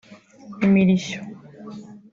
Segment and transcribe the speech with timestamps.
[0.65, 1.19] Imirishyo